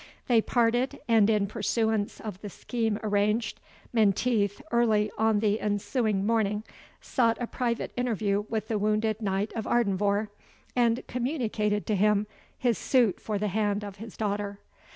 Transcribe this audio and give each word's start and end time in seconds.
They 0.25 0.41
parted, 0.41 0.99
and 1.07 1.29
in 1.29 1.45
pursuance 1.45 2.19
of 2.19 2.41
the 2.41 2.49
scheme 2.49 2.97
arranged, 3.03 3.59
Menteith, 3.93 4.59
early 4.71 5.11
on 5.15 5.41
the 5.41 5.59
ensuing 5.59 6.25
morning, 6.25 6.63
sought 7.01 7.37
a 7.39 7.45
private 7.45 7.91
interview 7.95 8.45
with 8.49 8.67
the 8.67 8.79
wounded 8.79 9.21
Knight 9.21 9.53
of 9.53 9.67
Ardenvohr, 9.67 10.29
and 10.75 11.05
communicated 11.05 11.85
to 11.85 11.95
him 11.95 12.25
his 12.57 12.79
suit 12.79 13.19
for 13.19 13.37
the 13.37 13.49
hand 13.49 13.83
of 13.83 13.97
his 13.97 14.17
daughter. 14.17 14.57